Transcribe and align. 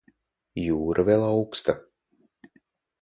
Jūra 0.61 1.05
vēl 1.09 1.27
auksta. 1.27 1.77